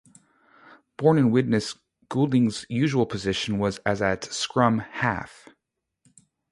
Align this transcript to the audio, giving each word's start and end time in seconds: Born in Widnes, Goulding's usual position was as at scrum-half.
Born 0.97 1.19
in 1.19 1.29
Widnes, 1.29 1.75
Goulding's 2.09 2.65
usual 2.69 3.05
position 3.05 3.59
was 3.59 3.77
as 3.85 4.01
at 4.01 4.23
scrum-half. 4.23 5.47